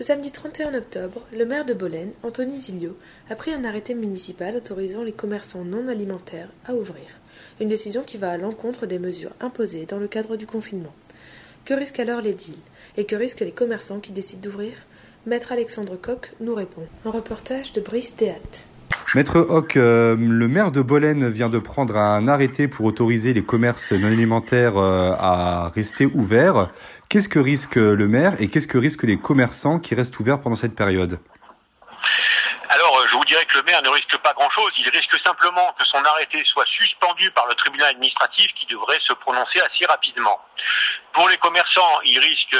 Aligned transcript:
Ce 0.00 0.06
samedi 0.06 0.30
31 0.30 0.72
octobre, 0.72 1.26
le 1.30 1.44
maire 1.44 1.66
de 1.66 1.74
Bolène, 1.74 2.12
Anthony 2.22 2.56
Zilio, 2.56 2.96
a 3.28 3.34
pris 3.34 3.52
un 3.52 3.66
arrêté 3.66 3.92
municipal 3.92 4.56
autorisant 4.56 5.02
les 5.02 5.12
commerçants 5.12 5.62
non 5.62 5.88
alimentaires 5.88 6.48
à 6.64 6.72
ouvrir. 6.72 7.04
Une 7.60 7.68
décision 7.68 8.02
qui 8.02 8.16
va 8.16 8.30
à 8.30 8.38
l'encontre 8.38 8.86
des 8.86 8.98
mesures 8.98 9.34
imposées 9.40 9.84
dans 9.84 9.98
le 9.98 10.08
cadre 10.08 10.38
du 10.38 10.46
confinement. 10.46 10.94
Que 11.66 11.74
risquent 11.74 12.00
alors 12.00 12.22
les 12.22 12.32
deals 12.32 12.56
Et 12.96 13.04
que 13.04 13.14
risquent 13.14 13.40
les 13.40 13.52
commerçants 13.52 14.00
qui 14.00 14.12
décident 14.12 14.40
d'ouvrir? 14.40 14.72
Maître 15.26 15.52
Alexandre 15.52 15.96
Coq 16.00 16.32
nous 16.40 16.54
répond. 16.54 16.86
Un 17.04 17.10
reportage 17.10 17.74
de 17.74 17.82
Brice. 17.82 18.14
Maître 19.16 19.40
Hoc, 19.40 19.76
euh, 19.76 20.16
le 20.16 20.46
maire 20.46 20.70
de 20.70 20.82
Bolène 20.82 21.28
vient 21.28 21.48
de 21.48 21.58
prendre 21.58 21.96
un 21.96 22.28
arrêté 22.28 22.68
pour 22.68 22.86
autoriser 22.86 23.34
les 23.34 23.42
commerces 23.42 23.90
non 23.90 24.06
alimentaires 24.06 24.76
euh, 24.76 25.12
à 25.18 25.68
rester 25.74 26.06
ouverts. 26.06 26.70
Qu'est-ce 27.08 27.28
que 27.28 27.40
risque 27.40 27.74
le 27.74 28.06
maire 28.06 28.36
et 28.38 28.46
qu'est-ce 28.46 28.68
que 28.68 28.78
risquent 28.78 29.02
les 29.02 29.16
commerçants 29.16 29.80
qui 29.80 29.96
restent 29.96 30.20
ouverts 30.20 30.40
pendant 30.40 30.54
cette 30.54 30.76
période? 30.76 31.18
Je 33.10 33.16
vous 33.16 33.24
dirais 33.24 33.44
que 33.44 33.56
le 33.56 33.64
maire 33.64 33.82
ne 33.82 33.88
risque 33.88 34.16
pas 34.18 34.34
grand-chose. 34.34 34.72
Il 34.78 34.88
risque 34.88 35.18
simplement 35.18 35.72
que 35.72 35.84
son 35.84 36.00
arrêté 36.04 36.44
soit 36.44 36.64
suspendu 36.64 37.32
par 37.32 37.44
le 37.46 37.56
tribunal 37.56 37.88
administratif 37.88 38.54
qui 38.54 38.66
devrait 38.66 39.00
se 39.00 39.12
prononcer 39.12 39.60
assez 39.62 39.84
rapidement. 39.84 40.40
Pour 41.12 41.28
les 41.28 41.36
commerçants, 41.38 42.00
il 42.04 42.20
risque 42.20 42.56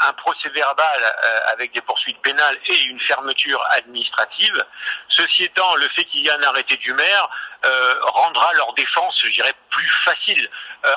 un 0.00 0.12
procès 0.14 0.48
verbal 0.48 1.16
avec 1.52 1.72
des 1.72 1.82
poursuites 1.82 2.20
pénales 2.20 2.58
et 2.66 2.80
une 2.80 2.98
fermeture 2.98 3.64
administrative. 3.70 4.66
Ceci 5.06 5.44
étant, 5.44 5.76
le 5.76 5.88
fait 5.88 6.04
qu'il 6.04 6.22
y 6.22 6.26
ait 6.26 6.32
un 6.32 6.42
arrêté 6.42 6.76
du 6.78 6.92
maire 6.94 7.28
rendra 8.02 8.52
leur 8.54 8.72
défense, 8.72 9.20
je 9.20 9.30
dirais, 9.30 9.54
plus 9.70 9.88
facile. 9.88 10.50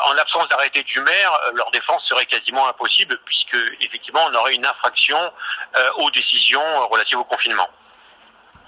en 0.05 0.17
absence 0.17 0.47
d'arrêté 0.47 0.81
du 0.81 0.99
maire, 1.01 1.31
leur 1.53 1.69
défense 1.69 2.07
serait 2.07 2.25
quasiment 2.25 2.67
impossible 2.67 3.19
puisque, 3.23 3.57
effectivement, 3.81 4.25
on 4.25 4.33
aurait 4.33 4.55
une 4.55 4.65
infraction 4.65 5.31
aux 5.97 6.09
décisions 6.09 6.87
relatives 6.87 7.19
au 7.19 7.23
confinement. 7.23 7.69